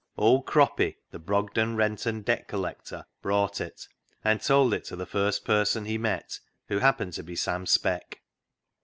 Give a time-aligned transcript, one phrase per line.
[0.17, 3.87] Old Croppy, the Brogden rent and debt col lector, brought it,
[4.23, 6.39] and told it to the first person he met,
[6.69, 8.23] who happened to be Sam Speck.